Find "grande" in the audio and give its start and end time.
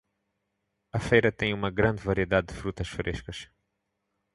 1.69-2.01